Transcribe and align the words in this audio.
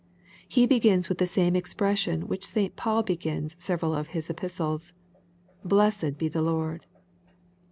He 0.47 0.65
begins 0.65 1.09
with 1.09 1.19
the 1.19 1.27
same 1.27 1.55
expression 1.55 2.21
with 2.21 2.29
which 2.31 2.45
St. 2.47 2.75
Paul 2.75 3.03
begins 3.03 3.55
several 3.59 3.93
of 3.93 4.07
his 4.17 4.31
epistles:" 4.31 4.93
Blessed 5.63 6.17
be 6.17 6.27
the 6.27 6.41
Lord." 6.41 6.87